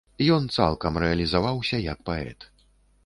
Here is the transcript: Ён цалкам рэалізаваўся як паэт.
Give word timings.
Ён 0.35 0.47
цалкам 0.61 0.97
рэалізаваўся 1.03 1.77
як 1.91 1.99
паэт. 2.11 2.39